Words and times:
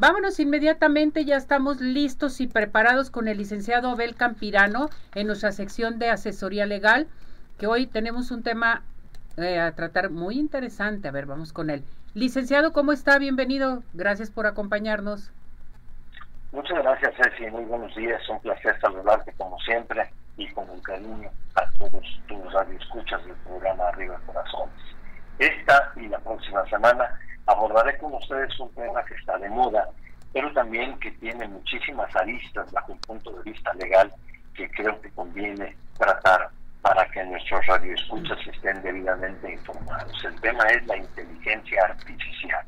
Vámonos 0.00 0.40
inmediatamente, 0.40 1.26
ya 1.26 1.36
estamos 1.36 1.82
listos 1.82 2.40
y 2.40 2.46
preparados 2.46 3.10
con 3.10 3.28
el 3.28 3.36
licenciado 3.36 3.90
Abel 3.90 4.14
Campirano 4.14 4.88
en 5.14 5.26
nuestra 5.26 5.52
sección 5.52 5.98
de 5.98 6.08
asesoría 6.08 6.64
legal, 6.64 7.06
que 7.58 7.66
hoy 7.66 7.86
tenemos 7.86 8.30
un 8.30 8.42
tema 8.42 8.82
eh, 9.36 9.60
a 9.60 9.72
tratar 9.72 10.08
muy 10.08 10.38
interesante. 10.38 11.06
A 11.06 11.10
ver, 11.10 11.26
vamos 11.26 11.52
con 11.52 11.68
él. 11.68 11.84
Licenciado, 12.14 12.72
¿cómo 12.72 12.92
está? 12.92 13.18
Bienvenido. 13.18 13.82
Gracias 13.92 14.30
por 14.30 14.46
acompañarnos. 14.46 15.30
Muchas 16.52 16.78
gracias, 16.78 17.12
Ceci. 17.22 17.50
Muy 17.50 17.66
buenos 17.66 17.94
días. 17.94 18.26
Un 18.30 18.40
placer 18.40 18.80
saludarte 18.80 19.34
como 19.36 19.58
siempre 19.60 20.10
y 20.38 20.50
con 20.52 20.70
un 20.70 20.80
cariño 20.80 21.28
a 21.56 21.70
todos 21.78 22.20
tus 22.26 22.52
radioescuchas 22.54 23.22
del 23.26 23.36
programa 23.44 23.88
Arriba 23.88 24.18
Corazones. 24.24 24.80
Esta 25.40 25.90
y 25.96 26.06
la 26.06 26.18
próxima 26.18 26.62
semana 26.66 27.18
abordaré 27.46 27.96
con 27.96 28.12
ustedes 28.12 28.60
un 28.60 28.70
tema 28.74 29.02
que 29.06 29.14
está 29.14 29.38
de 29.38 29.48
moda, 29.48 29.88
pero 30.34 30.52
también 30.52 30.98
que 31.00 31.10
tiene 31.12 31.48
muchísimas 31.48 32.14
aristas 32.14 32.70
bajo 32.72 32.92
un 32.92 33.00
punto 33.00 33.30
de 33.32 33.50
vista 33.50 33.72
legal 33.72 34.12
que 34.54 34.70
creo 34.70 35.00
que 35.00 35.10
conviene 35.12 35.74
tratar 35.96 36.50
para 36.82 37.06
que 37.10 37.24
nuestros 37.24 37.66
radioescuchas 37.66 38.38
estén 38.48 38.82
debidamente 38.82 39.50
informados. 39.50 40.24
El 40.26 40.38
tema 40.42 40.62
es 40.64 40.86
la 40.86 40.98
inteligencia 40.98 41.84
artificial. 41.84 42.66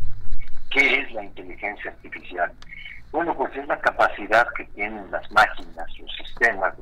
¿Qué 0.71 1.01
es 1.01 1.13
la 1.13 1.25
inteligencia 1.25 1.91
artificial? 1.91 2.51
Bueno, 3.11 3.37
pues 3.37 3.55
es 3.55 3.69
la 3.69 3.79
capacidad 3.81 4.49
que 4.57 4.65
tienen 4.69 5.11
las 5.11 5.31
máquinas, 5.31 5.87
los 5.99 6.11
sistemas 6.17 6.75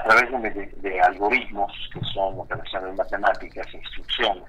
a 0.00 0.02
través 0.04 0.82
de, 0.82 1.00
algoritmos 1.00 1.72
que 1.92 2.00
son 2.12 2.40
operaciones 2.40 2.96
matemáticas, 2.96 3.66
instrucciones, 3.74 4.44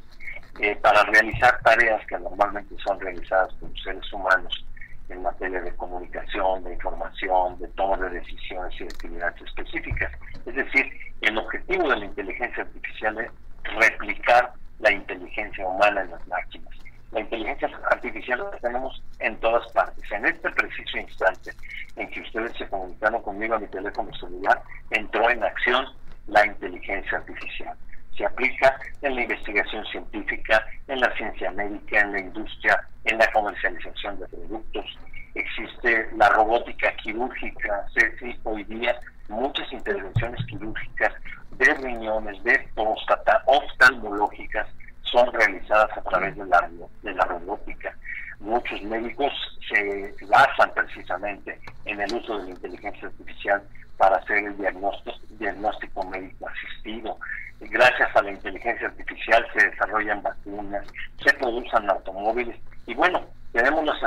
eh, 0.60 0.76
para 0.78 1.04
realizar 1.04 1.60
tareas 1.64 2.06
que 2.08 2.18
normalmente 2.20 2.76
son 2.86 3.00
realizadas 3.00 3.54
por 3.56 3.70
seres 3.82 4.14
humanos 4.14 4.66
en 5.10 5.22
materia 5.22 5.62
de 5.62 5.76
comunicación, 5.76 6.64
de 6.64 6.74
información, 6.74 7.58
de 7.60 7.68
toma 7.70 7.98
de 7.98 8.20
decisiones 8.20 8.74
y 8.80 8.86
de 8.86 8.90
actividades 8.90 9.42
específicas. 9.42 10.12
Es 10.46 10.56
decir, 10.56 10.90
el 11.22 11.38
objetivo 11.38 11.90
de 11.90 11.98
la 11.98 12.06
inteligencia 12.06 12.64
artificial 12.64 13.20
es 13.20 13.32
replicar 13.76 14.54
la 14.80 14.92
inteligencia 14.92 15.68
humana 15.68 16.02
en 16.02 16.12
las 16.12 16.28
máquinas. 16.28 16.74
La 17.12 17.20
inteligencia 17.20 17.70
artificial 17.92 18.40
la 18.40 18.58
tenemos 18.60 19.04
en 19.20 19.38
todas 19.42 19.70
partes. 19.74 19.91
En 20.12 20.26
este 20.26 20.50
preciso 20.52 20.98
instante 20.98 21.52
en 21.96 22.10
que 22.10 22.22
ustedes 22.22 22.52
se 22.58 22.68
comunicaron 22.68 23.22
conmigo 23.22 23.56
a 23.56 23.60
mi 23.60 23.68
teléfono 23.68 24.14
celular, 24.16 24.62
entró 24.90 25.30
en 25.30 25.44
acción 25.44 25.86
la 26.28 26.46
inteligencia 26.46 27.18
artificial. 27.18 27.78
Se 28.18 28.26
aplica 28.26 28.78
en 29.02 29.16
la 29.16 29.22
investigación 29.22 29.86
científica, 29.86 30.66
en 30.88 31.00
la 31.00 31.16
ciencia 31.16 31.52
médica, 31.52 32.02
en 32.02 32.12
la 32.12 32.20
industria, 32.20 32.80
en 33.06 33.18
la 33.18 33.32
comercialización 33.32 34.20
de 34.20 34.28
productos. 34.28 34.86
Existe 35.34 36.10
la 36.18 36.30
robótica 36.30 36.94
quirúrgica, 36.98 37.86
Ceci, 37.94 38.38
hoy 38.44 38.64
día 38.66 39.00
muchas 39.30 39.72
intervenciones 39.72 40.46
quirúrgicas 40.46 41.14
de 41.52 41.74
riñones, 41.76 42.44
de 42.44 42.60
próstata, 42.76 43.42
oftalmológicas, 43.46 44.68
son 45.04 45.32
realizadas 45.34 45.98
a 45.98 46.02
través 46.02 46.36
de 46.36 46.46
la, 46.46 46.70
de 47.02 47.14
la 47.14 47.26
robótica. 47.26 47.96
Muchos 48.42 48.82
médicos 48.82 49.32
se 49.70 50.16
basan 50.28 50.74
precisamente 50.74 51.60
en 51.86 52.02
el 52.02 52.14
uso 52.14 52.40
de 52.40 52.46
la 52.46 52.50
inteligencia 52.50 53.08
artificial 53.08 53.62
para 53.98 54.18
hacer 54.18 54.40
el 54.40 54.58
diagnóstico, 54.58 55.16
diagnóstico 55.38 56.04
médico 56.06 56.50
asistido. 56.50 57.18
Gracias 57.60 58.16
a 58.16 58.22
la 58.24 58.32
inteligencia 58.32 58.88
artificial 58.88 59.46
se 59.54 59.70
desarrollan 59.70 60.24
vacunas, 60.24 60.88
se 61.24 61.32
producen 61.36 61.88
automóviles 61.88 62.60
y 62.88 62.96
bueno, 62.96 63.24
tenemos 63.52 63.86
los 63.86 63.98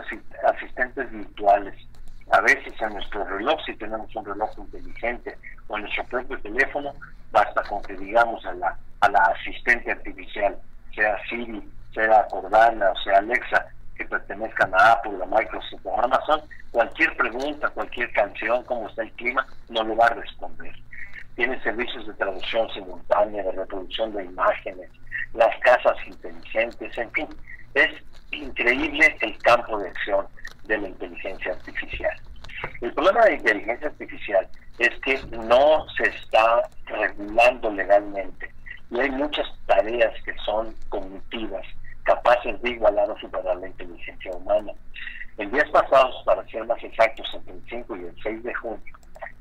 asistentes 0.44 1.10
virtuales. 1.12 1.74
A 2.32 2.40
veces 2.40 2.72
en 2.80 2.94
nuestro 2.94 3.24
reloj, 3.24 3.60
si 3.64 3.74
tenemos 3.76 4.14
un 4.16 4.24
reloj 4.24 4.50
inteligente 4.58 5.38
o 5.68 5.76
en 5.76 5.82
nuestro 5.82 6.04
propio 6.04 6.40
teléfono, 6.40 6.92
basta 7.30 7.62
con 7.68 7.80
que 7.82 7.94
digamos 7.94 8.44
a 8.46 8.52
la, 8.54 8.76
a 9.00 9.08
la 9.10 9.20
asistente 9.26 9.92
artificial, 9.92 10.56
sea 10.92 11.16
Siri, 11.28 11.62
sea 11.92 12.26
Cordana, 12.28 12.90
o 12.90 12.96
sea 13.04 13.18
Alexa, 13.18 13.66
que 13.96 14.04
pertenezcan 14.04 14.74
a 14.74 14.92
Apple, 14.92 15.18
a 15.22 15.26
Microsoft 15.26 15.84
o 15.84 16.00
a 16.00 16.04
Amazon, 16.04 16.42
cualquier 16.70 17.16
pregunta, 17.16 17.68
cualquier 17.70 18.12
canción, 18.12 18.62
cómo 18.64 18.88
está 18.88 19.02
el 19.02 19.12
clima, 19.12 19.46
no 19.68 19.82
lo 19.84 19.96
va 19.96 20.06
a 20.06 20.14
responder. 20.14 20.74
Tiene 21.36 21.60
servicios 21.62 22.06
de 22.06 22.14
traducción 22.14 22.68
simultánea, 22.70 23.42
de 23.42 23.52
reproducción 23.52 24.12
de 24.12 24.24
imágenes, 24.24 24.90
las 25.34 25.56
casas 25.60 25.96
inteligentes, 26.06 26.96
en 26.96 27.10
fin, 27.12 27.28
es 27.74 27.90
increíble 28.30 29.16
el 29.20 29.38
campo 29.38 29.78
de 29.78 29.88
acción 29.88 30.26
de 30.64 30.78
la 30.78 30.88
inteligencia 30.88 31.52
artificial. 31.52 32.16
El 32.80 32.92
problema 32.94 33.22
de 33.22 33.30
la 33.30 33.36
inteligencia 33.36 33.88
artificial 33.88 34.48
es 34.78 34.90
que 35.00 35.20
no 35.36 35.86
se 35.96 36.04
está 36.04 36.62
regulando 36.86 37.70
legalmente 37.70 38.50
y 38.90 39.00
hay 39.00 39.10
muchas 39.10 39.46
tareas 39.66 40.12
que 40.24 40.34
son 40.44 40.74
cognitivas, 40.88 41.66
capaces 42.04 42.53
de 42.64 42.70
igualar 42.70 43.10
o 43.10 43.18
superar 43.18 43.56
la 43.58 43.68
inteligencia 43.68 44.32
humana. 44.32 44.72
En 45.36 45.50
días 45.50 45.68
pasados, 45.70 46.22
para 46.24 46.44
ser 46.48 46.66
más 46.66 46.82
exactos, 46.82 47.26
entre 47.34 47.54
el 47.54 47.62
5 47.68 47.96
y 47.96 48.04
el 48.04 48.16
6 48.22 48.42
de 48.42 48.54
junio, 48.54 48.82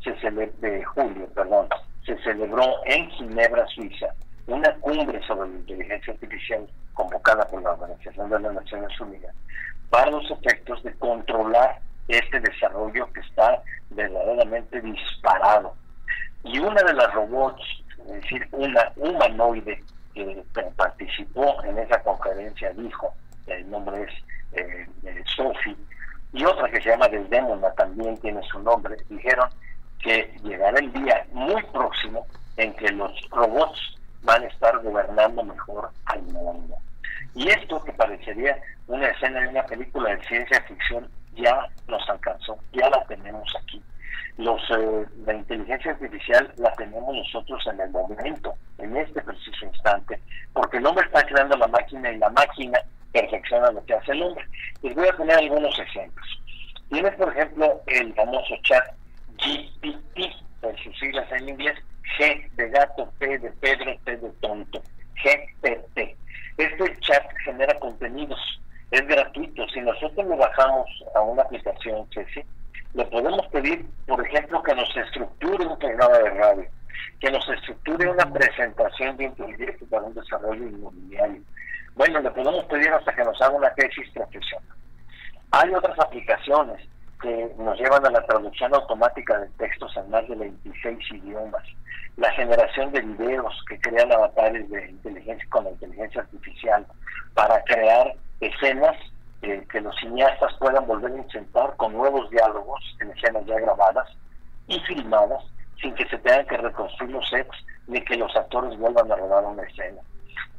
se 0.04 0.12
de 0.12 0.84
julio, 0.84 1.28
perdón, 1.34 1.68
se 2.06 2.18
celebró 2.24 2.64
en 2.86 3.10
Ginebra, 3.12 3.66
Suiza, 3.68 4.08
una 4.48 4.74
cumbre 4.82 5.22
sobre 5.26 5.50
la 5.50 5.56
inteligencia 5.56 6.14
artificial 6.14 6.68
convocada 6.94 7.48
por 7.48 7.62
la 7.64 7.72
Organización 7.72 8.30
de 8.30 8.40
las 8.40 8.54
Naciones 8.54 9.00
Unidas 9.00 9.34
para 9.90 10.12
los 10.12 10.30
efectos 10.30 10.84
de 10.84 10.94
controlar 10.96 11.80
este 12.08 12.40
desarrollo 12.40 13.12
que 13.14 13.22
está 13.22 13.62
verdaderamente 13.92 14.82
disparado. 14.82 15.76
Y 16.44 16.60
una 16.60 16.82
de 16.84 16.94
las 16.94 17.14
robots 17.14 17.64
es 18.08 18.22
decir, 18.22 18.48
una 18.52 18.92
humanoide 18.98 19.82
que 20.14 20.44
participó 20.76 21.64
en 21.64 21.78
esa 21.78 22.02
conferencia 22.02 22.72
dijo, 22.74 23.14
el 23.48 23.70
nombre 23.70 24.04
es 24.04 24.12
eh, 24.54 24.88
Sophie, 25.36 25.76
y 26.32 26.46
otra 26.46 26.70
que 26.70 26.82
se 26.82 26.90
llama 26.90 27.08
Desdemona 27.08 27.72
también 27.74 28.18
tiene 28.18 28.42
su 28.44 28.60
nombre, 28.60 28.96
dijeron 29.10 29.50
que 30.00 30.34
llegará 30.44 30.80
el 30.80 30.92
día 30.94 31.26
muy 31.32 31.62
próximo 31.64 32.26
en 32.58 32.74
que 32.76 32.92
los 32.92 33.12
robots 33.30 33.96
van 34.24 34.44
a 34.44 34.48
estar 34.48 34.78
gobernando 34.82 35.44
mejor 35.44 35.90
al 36.06 36.22
mundo. 36.24 36.76
Y 37.36 37.50
esto 37.50 37.84
que 37.84 37.94
parecería 37.94 38.58
una 38.88 39.08
escena 39.08 39.42
de 39.42 39.50
una 39.50 39.66
película 39.66 40.16
de 40.16 40.24
ciencia 40.26 40.62
ficción 40.62 41.10
ya 41.36 41.68
nos 41.88 42.08
alcanzó, 42.10 42.58
ya 42.74 42.90
la 42.90 43.04
tenemos 43.06 43.48
aquí 43.62 43.82
los, 44.38 44.62
eh, 44.72 45.06
la 45.26 45.34
inteligencia 45.34 45.92
artificial 45.92 46.52
la 46.58 46.72
tenemos 46.74 47.16
nosotros 47.16 47.66
en 47.72 47.80
el 47.80 47.92
momento, 47.92 48.56
en 48.80 48.98
este 48.98 49.22
preciso 49.22 49.66
instante, 49.66 50.20
el 50.78 50.86
hombre 50.86 51.06
está 51.06 51.24
creando 51.26 51.58
la 51.58 51.68
máquina 51.68 52.12
y 52.12 52.18
la 52.18 52.30
máquina 52.30 52.80
perfecciona 53.12 53.72
lo 53.72 53.86
que 53.86 53.94
hace 53.94 54.12
el 54.12 54.24
hombre. 54.24 54.46
Les 54.82 54.96
voy 54.96 55.08
a 55.08 55.18
poner 55.18 55.38
algunos 55.38 55.78
ejemplos. 55.80 56.42
Tienes, 56.90 57.16
por 57.16 57.30
ejemplo, 57.30 57.82
el 57.88 58.14
famoso 58.14 58.56
chat 58.64 58.84
GPT, 59.38 60.34
por 60.62 60.78
sus 60.80 60.98
siglas 61.00 61.32
en 61.32 61.50
inglés, 61.50 61.78
G 62.18 62.50
de 62.52 62.70
gato, 62.70 63.12
P 63.20 63.40
de 63.40 63.50
Pedro, 63.52 63.96
T 64.06 64.18
de 64.18 64.30
tonto, 64.42 64.82
GPT. 65.24 66.16
Este 66.58 67.00
chat 67.00 67.24
genera 67.46 67.78
contenidos, 67.80 68.40
es 68.92 69.06
gratuito. 69.08 69.68
Si 69.70 69.82
nosotros 69.82 70.26
lo 70.28 70.38
bajamos 70.38 70.88
a 71.16 71.22
una 71.22 71.42
aplicación, 71.44 72.08
sí 72.14 72.44
le 72.94 73.06
podemos 73.06 73.46
pedir, 73.48 73.86
por 74.08 74.26
ejemplo, 74.26 74.62
que 74.62 74.76
nos 74.76 74.96
estructure 74.96 75.66
un 75.66 75.78
programa 75.80 76.18
de 76.20 76.30
radio, 76.30 76.66
que 77.20 77.32
nos 77.32 77.48
estructure 77.50 78.10
una 78.10 78.32
presentación 78.32 79.18
de 79.18 79.28
un 79.28 79.36
proyecto 79.36 79.86
para 79.88 80.04
un 80.04 80.14
desarrollo 80.14 80.68
inmobiliario. 80.68 81.42
Bueno, 81.96 82.20
le 82.20 82.32
podemos 82.32 82.66
pedir 82.66 82.90
hasta 82.90 83.16
que 83.16 83.24
nos 83.24 83.40
haga 83.42 83.56
una 83.56 83.74
tesis 83.76 84.10
profesional. 84.12 84.78
Hay 85.52 85.74
otras 85.74 85.98
aplicaciones 86.00 86.82
que 87.22 87.54
nos 87.58 87.80
llevan 87.80 88.06
a 88.06 88.10
la 88.10 88.26
traducción 88.26 88.74
automática 88.74 89.40
de 89.40 89.48
textos 89.58 89.96
en 89.96 90.10
más 90.10 90.28
de 90.28 90.36
26 90.36 91.12
idiomas, 91.12 91.64
la 92.18 92.32
generación 92.32 92.92
de 92.92 93.02
videos 93.02 93.64
que 93.70 93.80
crean 93.80 94.12
avatares 94.12 94.70
de 94.70 94.90
inteligencia 94.90 95.48
con 95.50 95.64
la 95.64 95.72
inteligencia 95.72 96.22
artificial 96.22 96.86
para 97.34 97.64
crear 97.64 98.14
escenas 98.42 98.98
eh, 99.42 99.66
que 99.72 99.82
los 99.82 99.96
cineastas 99.98 100.54
puedan 100.60 100.86
volver 100.86 101.12
a 101.14 101.18
intentar 101.18 101.76
con 101.78 101.94
nuevos 101.94 102.30
diálogos 102.30 102.82
en 103.00 103.12
escenas 103.12 103.46
ya 103.46 103.60
grabadas 103.60 104.10
y 104.68 104.80
filmadas 104.82 105.44
sin 105.82 105.94
que 105.96 106.08
se 106.08 106.18
tengan 106.20 106.46
que 106.46 106.58
reconstruir 106.58 107.12
los 107.12 107.30
sets 107.30 107.58
ni 107.88 108.02
que 108.02 108.16
los 108.16 108.36
actores 108.36 108.78
vuelvan 108.78 109.12
a 109.12 109.16
rodar 109.16 109.44
una 109.46 109.64
escena. 109.64 110.02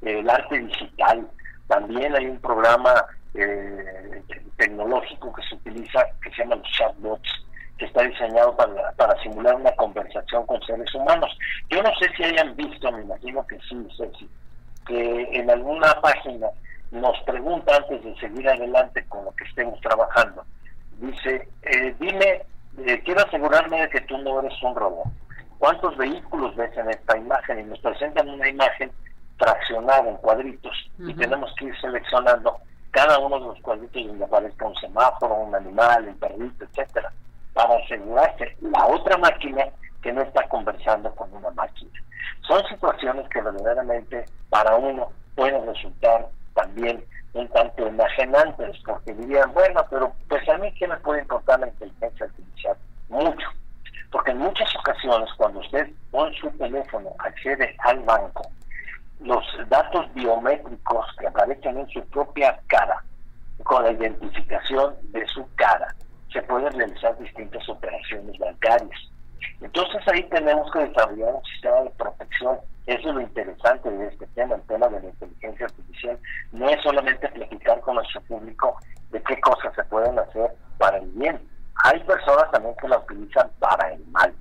el 0.03 0.29
arte 0.29 0.59
digital, 0.59 1.27
también 1.69 2.15
hay 2.15 2.27
un 2.27 2.39
programa 2.41 3.07
eh, 3.35 4.23
tecnológico 4.57 5.33
que 5.33 5.43
se 5.43 5.55
utiliza 5.55 6.05
que 6.23 6.31
se 6.31 6.43
llama 6.43 6.57
los 6.57 6.71
chatbots, 6.71 7.47
que 7.79 7.87
está 7.87 8.03
diseñado 8.03 8.55
para, 8.57 8.93
para 8.93 9.21
simular 9.23 9.57
una 9.57 9.73
conversación 9.73 10.47
con 10.47 10.63
seres 10.63 10.95
humanos. 10.95 11.37
Yo 11.71 11.83
no 11.83 11.91
sé 11.97 12.09
si 12.17 12.25
hayan 12.25 12.55
visto, 12.55 12.93
me 12.93 13.03
imagino 13.03 13.45
que 13.47 13.59
sí, 13.69 13.89
Ceci, 13.97 14.29
que 14.87 15.29
en 15.33 15.51
alguna 15.51 15.93
página 16.01 16.49
nos 16.91 17.19
pregunta 17.23 17.77
antes 17.77 18.05
de 18.05 18.15
seguir 18.17 18.49
adelante 18.49 19.05
con 19.09 19.25
lo 19.25 19.33
que 19.33 19.45
estemos 19.45 19.81
trabajando, 19.81 20.45
dice, 21.01 21.49
eh, 21.63 21.95
dime, 21.99 22.43
eh, 22.79 23.03
quiero 23.05 23.21
asegurarme 23.25 23.81
de 23.83 23.89
que 23.89 24.01
tú 24.03 24.19
no 24.19 24.41
eres 24.41 24.63
un 24.63 24.75
robot. 24.75 25.07
¿Cuántos 25.59 25.97
vehículos 25.97 26.55
ves 26.57 26.77
en 26.77 26.91
esta 26.91 27.17
imagen? 27.17 27.61
Y 27.61 27.63
nos 27.65 27.79
presentan 27.79 28.29
una 28.29 28.49
imagen 28.49 28.91
traccionada 29.39 30.09
en 30.09 30.17
cuadritos 30.17 30.91
y 30.99 31.15
tenemos 31.15 31.53
que 31.59 31.67
ir 31.67 31.81
seleccionando 31.81 32.59
cada 32.91 33.19
uno 33.19 33.41
de 33.41 33.47
los 33.47 33.61
cuadritos 33.61 34.07
donde 34.07 34.25
aparezca 34.25 34.67
un 34.67 34.75
semáforo, 34.77 35.35
un 35.35 35.55
animal, 35.55 36.07
un 36.07 36.19
perrito, 36.19 36.65
etcétera, 36.65 37.13
para 37.53 37.77
asegurarse 37.77 38.57
la 38.61 38.87
otra 38.87 39.17
máquina 39.19 39.65
que 40.03 40.13
no 40.13 40.23
está 40.23 40.47
conversando 40.49 41.13
con 41.15 41.33
una 41.35 41.51
máquina. 41.51 41.91
Son 42.47 42.63
situaciones 42.69 43.29
que 43.31 43.41
verdaderamente 43.41 44.25
para 44.51 44.77
uno 44.77 45.11
pueden 45.35 45.67
resultar 45.67 46.29
también 46.55 47.05
un 47.33 47.49
tanto 47.49 47.87
enajenantes, 47.87 48.79
porque 48.85 49.13
dirían, 49.13 49.53
bueno, 49.53 49.85
pero 49.91 50.13
pues 50.29 50.49
a 50.49 50.57
mí 50.59 50.73
qué 50.75 50.87
me 50.87 50.97
puede 50.99 51.23
importar 51.23 51.61
la 51.61 51.69
inteligencia 51.69 52.27
artificial? 52.27 52.77
Mucho. 53.09 53.49
Porque 54.11 54.31
en 54.31 54.39
muchas 54.39 54.75
ocasiones 54.77 55.29
cuando 55.37 55.61
usted 55.61 55.89
con 56.11 56.33
su 56.35 56.49
teléfono 56.53 57.11
accede 57.19 57.75
al 57.81 57.99
banco, 58.01 58.49
los 59.21 59.45
datos 59.69 60.13
biométricos 60.15 61.07
que 61.19 61.27
aparecen 61.27 61.79
en 61.79 61.89
su 61.89 62.05
propia 62.09 62.59
cara, 62.69 63.03
con 63.65 63.83
la 63.83 63.93
identificación 63.93 64.95
de 65.13 65.27
su 65.29 65.47
cara, 65.57 65.95
se 66.33 66.43
pueden 66.43 66.73
realizar 66.73 67.17
distintas 67.19 67.69
operaciones 67.69 68.39
bancarias. 68.39 69.01
Entonces 69.61 70.03
ahí 70.09 70.23
tenemos 70.25 70.71
que 70.73 70.81
desarrollar 70.81 71.35
un 71.35 71.45
sistema 71.45 71.81
de 71.83 71.91
protección. 71.91 72.59
Eso 72.87 73.09
es 73.09 73.15
lo 73.15 73.21
interesante 73.23 73.91
de 73.91 74.09
este 74.09 74.27
tema, 74.29 74.57
el 74.57 74.63
tema 74.63 74.89
de 74.89 75.01
la 75.01 75.09
inteligencia 75.09 75.67
artificial. 75.67 76.19
No 76.53 76.69
es 76.69 76.83
solamente 76.83 77.29
platicar 77.29 77.81
con 77.81 77.95
nuestro 77.95 78.21
público 78.23 78.77
de 79.11 79.23
qué 79.23 79.41
cosas 79.41 79.75
se 79.75 79.85
pueden 79.85 80.19
hacer 80.19 80.55
para 80.77 80.99
el 80.99 81.11
bien. 81.13 81.41
Hay 81.85 82.01
personas 82.01 82.51
también 82.51 82.75
que 82.77 82.89
la 82.89 82.99
utilizan 82.99 83.51
para 83.59 83.91
el 83.91 84.07
mal. 84.09 84.35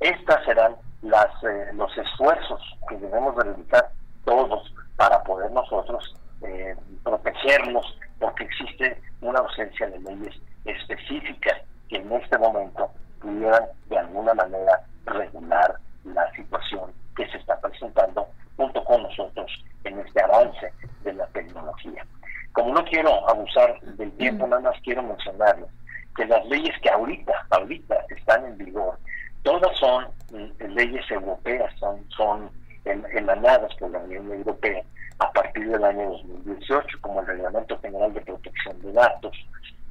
Estas 0.00 0.44
serán 0.44 0.74
las, 1.02 1.30
eh, 1.44 1.70
los 1.74 1.96
esfuerzos 1.96 2.60
que 2.88 2.96
debemos 2.96 3.36
realizar 3.36 3.88
todos 4.24 4.74
para 4.96 5.22
poder 5.22 5.52
nosotros 5.52 6.16
eh, 6.42 6.74
protegernos, 7.04 7.98
porque 8.18 8.44
existe 8.44 9.00
una 9.20 9.38
ausencia 9.38 9.88
de 9.88 10.00
leyes 10.00 10.34
específicas 10.64 11.62
que 11.88 11.98
en 11.98 12.12
este 12.12 12.36
momento 12.36 12.90
pudieran 13.20 13.64
de 13.88 13.98
alguna 13.98 14.34
manera 14.34 14.82
regular 15.04 15.76
la 16.04 16.30
situación 16.32 16.92
que 17.16 17.26
se 17.28 17.38
está 17.38 17.58
presentando 17.60 18.26
junto 18.56 18.84
con 18.84 19.02
nosotros 19.02 19.50
en 19.84 19.98
este 20.00 20.22
avance 20.22 20.72
de 21.02 21.12
la 21.14 21.26
tecnología. 21.28 22.04
Como 22.52 22.74
no 22.74 22.84
quiero 22.84 23.28
abusar 23.28 23.80
del 23.80 24.12
tiempo, 24.12 24.46
nada 24.46 24.62
más 24.62 24.80
quiero 24.82 25.02
mencionarles 25.02 25.68
que 26.16 26.24
las 26.26 26.44
leyes 26.46 26.74
que 26.80 26.90
ahorita, 26.90 27.32
ahorita 27.50 27.96
están 28.08 28.46
en 28.46 28.56
vigor, 28.58 28.98
todas 29.42 29.76
son 29.78 30.06
mm, 30.30 30.64
leyes 30.74 31.10
europeas, 31.10 31.72
son, 31.78 32.04
son 32.10 32.50
emanadas 32.84 33.74
por 33.76 33.90
la 33.90 33.98
Unión 33.98 34.32
Europea 34.32 34.82
a 35.18 35.30
partir 35.32 35.68
del 35.68 35.84
año 35.84 36.10
2018, 36.10 36.98
como 37.00 37.20
el 37.20 37.26
Reglamento 37.26 37.78
General 37.80 38.12
de 38.12 38.20
Protección 38.20 38.80
de 38.82 38.92
Datos, 38.92 39.36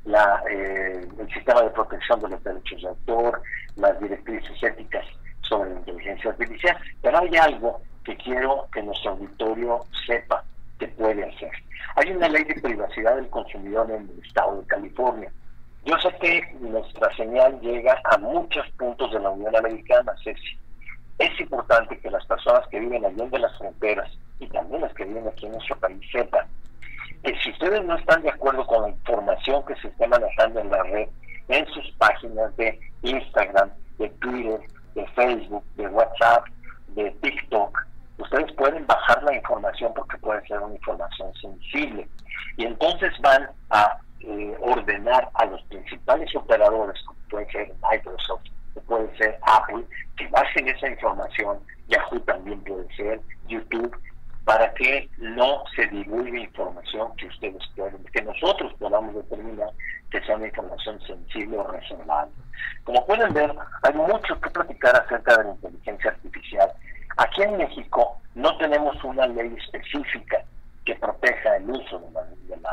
la, 0.05 0.43
eh, 0.49 1.07
el 1.19 1.33
sistema 1.33 1.61
de 1.63 1.69
protección 1.71 2.19
de 2.21 2.29
los 2.29 2.43
derechos 2.43 2.81
de 2.81 2.87
autor, 2.87 3.41
las 3.75 3.99
directrices 3.99 4.63
éticas 4.63 5.05
sobre 5.41 5.71
la 5.71 5.79
inteligencia 5.79 6.31
artificial. 6.31 6.77
Hay 7.17 7.35
algo 7.37 7.81
que 8.03 8.15
quiero 8.17 8.67
que 8.73 8.83
nuestro 8.83 9.11
auditorio 9.11 9.85
sepa 10.05 10.43
que 10.79 10.87
puede 10.89 11.23
hacer. 11.23 11.51
Hay 11.95 12.11
una 12.11 12.29
ley 12.29 12.43
de 12.43 12.55
privacidad 12.55 13.15
del 13.15 13.29
consumidor 13.29 13.89
en 13.89 14.09
el 14.09 14.25
estado 14.25 14.61
de 14.61 14.67
California. 14.67 15.31
Yo 15.85 15.97
sé 15.99 16.09
que 16.19 16.55
nuestra 16.59 17.15
señal 17.15 17.59
llega 17.61 17.99
a 18.03 18.17
muchos 18.17 18.67
puntos 18.71 19.11
de 19.11 19.19
la 19.19 19.29
Unión 19.29 19.55
Americana, 19.55 20.13
Ceci 20.23 20.57
es 21.17 21.39
importante 21.39 21.97
que 21.99 22.11
las 22.11 22.25
personas 22.25 22.67
que 22.67 22.79
viven 22.79 23.05
allá 23.05 23.25
de 23.25 23.39
las 23.39 23.57
fronteras 23.57 24.11
y 24.39 24.47
también 24.47 24.81
las 24.81 24.93
que 24.93 25.05
viven 25.05 25.27
aquí 25.27 25.45
en 25.45 25.53
nuestro 25.53 25.77
país 25.77 26.01
sepan 26.11 26.45
que 27.23 27.35
si 27.39 27.51
ustedes 27.51 27.83
no 27.85 27.95
están 27.95 28.21
de 28.21 28.29
acuerdo 28.29 28.65
con 28.67 28.81
la 28.83 28.89
información 28.89 29.63
que 29.65 29.75
se 29.77 29.87
está 29.87 30.07
manejando 30.07 30.59
en 30.59 30.69
la 30.69 30.83
red, 30.83 31.07
en 31.47 31.65
sus 31.67 31.89
páginas 31.97 32.55
de 32.57 32.79
Instagram, 33.03 33.69
de 33.97 34.09
Twitter, 34.09 34.59
de 34.93 35.07
Facebook, 35.07 35.63
de 35.75 35.87
WhatsApp, 35.87 36.45
de 36.95 37.11
TikTok, 37.21 37.85
ustedes 38.17 38.51
pueden 38.53 38.85
bajar 38.87 39.21
la 39.23 39.35
información 39.35 39.93
porque 39.95 40.17
puede 40.17 40.45
ser 40.47 40.59
una 40.59 40.75
información 40.75 41.33
sensible. 41.35 42.07
Y 42.57 42.65
entonces 42.65 43.11
van 43.21 43.49
a 43.69 43.97
eh, 44.21 44.57
ordenar 44.61 45.29
a 45.35 45.45
los 45.45 45.61
principales 45.63 46.33
operadores, 46.35 47.01
como 47.05 47.19
puede 47.29 47.51
ser 47.51 47.73
Microsoft, 47.91 48.43
puede 48.87 49.15
ser 49.17 49.37
Apple, 49.43 49.83
que 50.17 50.27
bajen 50.27 50.67
esa 50.67 50.89
información, 50.89 51.59
Yahoo 51.87 52.19
también 52.21 52.61
puede 52.63 52.87
ser, 52.95 53.19
YouTube, 53.47 53.95
para 54.45 54.71
que 54.75 55.09
no 55.17 55.63
se 55.75 55.87
divulgue 55.87 56.41
información 56.41 57.15
que 57.17 57.25
ustedes 57.27 57.63
pueden, 57.75 58.03
que 58.13 58.21
nosotros 58.21 58.73
podamos 58.79 59.15
determinar 59.15 59.69
que 60.11 60.21
sea 60.21 60.35
una 60.35 60.47
información 60.47 61.01
sensible 61.01 61.57
o 61.57 61.67
reservada. 61.67 62.29
Como 62.83 63.05
pueden 63.07 63.33
ver, 63.33 63.53
hay 63.81 63.93
mucho 63.93 64.39
que 64.39 64.49
platicar 64.51 64.95
acerca 64.95 65.37
de 65.37 65.43
la 65.45 65.49
inteligencia 65.51 66.11
artificial. 66.11 66.71
Aquí 67.17 67.41
en 67.41 67.57
México 67.57 68.17
no 68.35 68.55
tenemos 68.57 69.03
una 69.03 69.25
ley 69.27 69.55
específica 69.57 70.43
que 70.85 70.93
proteja 70.95 71.57
el 71.57 71.69
uso 71.71 71.99
de 72.47 72.57
la, 72.57 72.71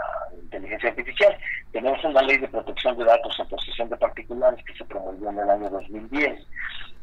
inteligencia 0.83 0.91
artificial. 0.91 1.37
Tenemos 1.73 2.05
una 2.05 2.23
ley 2.23 2.39
de 2.39 2.49
protección 2.49 2.97
de 2.99 3.05
datos 3.05 3.39
en 3.39 3.49
posesión 3.49 3.89
de 3.89 3.97
particulares 3.97 4.65
que 4.65 4.75
se 4.75 4.85
promovió 4.85 5.31
en 5.31 5.39
el 5.39 5.51
año 5.51 5.71
2010. 5.71 6.47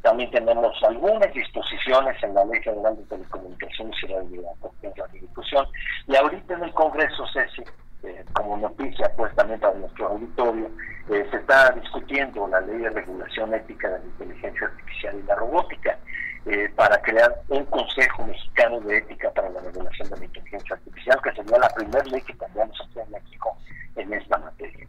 También 0.02 0.32
tenemos 0.32 0.76
algunas 0.84 1.34
disposiciones 1.34 2.22
en 2.24 2.34
la 2.34 2.46
Ley 2.46 2.62
Federal 2.62 2.96
de 2.96 3.04
Telecomunicaciones 3.04 3.96
y 4.04 4.08
la 4.08 5.08
Difusión. 5.12 5.68
Y 6.08 6.16
ahorita 6.16 6.54
en 6.54 6.64
el 6.64 6.74
Congreso, 6.74 7.26
Ceci, 7.34 7.64
eh, 8.04 8.24
como 8.34 8.56
noticia 8.58 9.12
pues 9.18 9.36
también 9.36 9.60
para 9.60 9.74
nuestro 9.74 10.08
auditorio, 10.08 10.70
eh, 11.10 11.28
se 11.30 11.38
está 11.38 11.72
discutiendo 11.72 12.48
la 12.48 12.62
ley 12.62 12.78
de 12.78 12.90
regulación 12.92 13.54
ética 13.54 13.90
de 13.90 14.00
la 14.00 14.06
inteligencia 14.06 14.68
artificial 14.68 15.20
y 15.20 15.24
la 15.24 15.36
robótica. 15.36 15.98
Eh, 16.46 16.70
para 16.76 17.02
crear 17.02 17.36
un 17.50 17.66
Consejo 17.66 18.26
Mexicano 18.26 18.80
de 18.82 18.98
Ética 18.98 19.30
para 19.32 19.50
la 19.50 19.60
Regulación 19.60 20.10
de 20.10 20.18
la 20.18 20.26
Inteligencia 20.26 20.76
Artificial, 20.76 21.20
que 21.22 21.34
sería 21.34 21.58
la 21.60 21.70
primera 21.70 22.04
ley 22.06 22.22
que 22.22 22.34
tendríamos 22.34 22.80
aquí 22.82 23.00
en 23.00 23.12
México 23.12 23.58
en 23.98 24.14
esta 24.14 24.38
materia. 24.38 24.88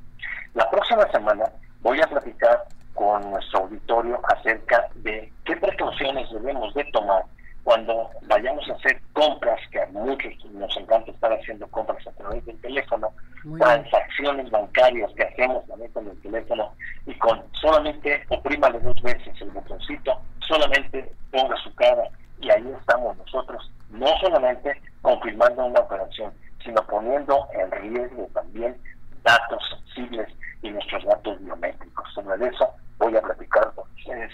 La 0.55 0.71
próxima 0.71 1.11
semana 1.11 1.45
voy 1.81 2.01
a 2.01 2.07
platicar 2.07 2.65
con 2.95 3.31
nuestro 3.31 3.61
auditorio 3.61 4.21
acerca 4.29 4.89
de 4.97 5.33
qué 5.45 5.57
precauciones 5.57 6.31
debemos 6.31 6.73
de 6.75 6.85
tomar 6.93 7.25
cuando 7.65 8.11
vayamos 8.23 8.69
a 8.71 8.75
hacer 8.75 9.01
compras, 9.13 9.61
que 9.71 9.83
a 9.83 9.87
muchos 9.87 10.33
nos 10.53 10.75
encanta 10.77 11.11
estar 11.11 11.33
haciendo 11.33 11.67
compras 11.69 12.07
a 12.07 12.13
través 12.13 12.45
del 12.47 12.61
teléfono, 12.61 13.13
transacciones 13.59 14.51
bancarias 14.51 15.13
que 15.15 15.25
hacemos 15.25 15.67
también 15.67 15.93
con 15.93 16.09
el 16.09 16.21
teléfono 16.21 16.73
y 17.07 17.15
con 17.15 17.43
solamente 17.53 18.25
oprímale 18.29 18.81
dos 18.81 19.01
veces 19.03 19.41
el 19.41 19.51
botoncito, 19.51 20.21
solamente 20.41 21.13
ponga 21.31 21.57
su 21.63 21.75
cara 21.75 22.05
y 22.41 22.51
ahí 22.51 22.75
estamos 22.81 23.17
nosotros, 23.19 23.71
no 23.91 24.09
solamente 24.21 24.81
confirmando 25.03 25.67
una 25.67 25.81
operación, 25.81 26.33
sino 26.65 26.83
poniendo 26.87 27.47
en 27.53 27.71
riesgo 27.71 28.29
también 28.33 28.77
datos 29.23 29.63
sensibles 29.71 30.29
y 30.63 30.71
nuestros 30.71 31.05
datos 31.05 31.39
biométricos. 31.45 32.13
Sobre 32.15 32.47
eso 32.49 32.71
voy 32.99 33.17
a 33.17 33.23
platicar 33.23 33.73
con 33.75 33.89
ustedes 33.97 34.33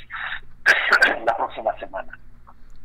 la 1.26 1.36
próxima 1.36 1.76
semana. 1.78 2.18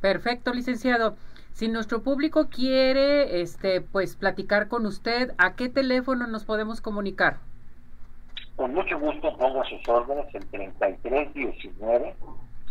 Perfecto, 0.01 0.51
licenciado. 0.71 1.15
Si 1.53 1.67
nuestro 1.67 2.01
público 2.01 2.47
quiere 2.49 3.41
este 3.41 3.81
pues 3.81 4.15
platicar 4.15 4.67
con 4.67 4.85
usted, 4.85 5.33
¿a 5.37 5.55
qué 5.55 5.69
teléfono 5.69 6.25
nos 6.27 6.45
podemos 6.45 6.81
comunicar? 6.81 7.37
Con 8.55 8.73
mucho 8.73 8.97
gusto 8.99 9.35
pongo 9.37 9.63
sus 9.65 9.87
órdenes 9.87 10.33
el 10.33 10.45
3319 10.47 12.15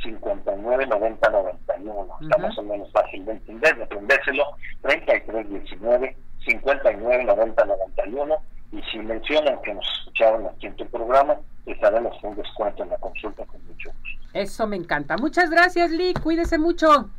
59 0.02 0.86
90 0.86 1.30
91. 1.30 2.16
Está 2.22 2.38
más 2.38 2.58
o 2.58 2.62
menos 2.62 2.90
fácil 2.92 3.24
de 3.26 3.32
entender, 3.32 3.76
de 3.76 3.84
aprendérselo. 3.84 4.44
3319 4.82 6.16
59 6.46 7.24
90 7.24 7.64
91. 7.64 8.36
Y 8.72 8.82
si 8.90 8.98
mencionan 8.98 9.60
que 9.62 9.74
nos 9.74 9.86
escucharon 9.98 10.46
aquí 10.46 10.66
en 10.66 10.76
tu 10.76 10.86
programa, 10.86 11.36
les 11.66 11.82
haremos 11.82 12.16
un 12.22 12.36
descuento 12.36 12.82
en 12.84 12.90
la 12.90 12.96
consulta 12.98 13.44
con 13.44 13.62
mucho 13.66 13.90
gusto. 13.90 14.28
Eso 14.32 14.66
me 14.66 14.76
encanta. 14.76 15.16
Muchas 15.18 15.50
gracias, 15.50 15.90
Lee. 15.90 16.14
Cuídese 16.14 16.56
mucho. 16.56 17.10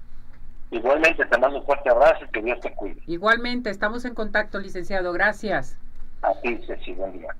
Igualmente, 0.71 1.25
te 1.25 1.37
mando 1.37 1.59
un 1.59 1.65
fuerte 1.65 1.89
abrazo 1.89 2.25
y 2.25 2.27
que 2.29 2.41
Dios 2.41 2.59
te 2.61 2.73
cuide. 2.73 3.01
Igualmente, 3.05 3.69
estamos 3.69 4.05
en 4.05 4.15
contacto, 4.15 4.59
licenciado. 4.59 5.11
Gracias. 5.11 5.77
A 6.21 6.33
ti, 6.41 6.57
Ceci, 6.65 6.93
buen 6.93 7.11
día. 7.13 7.35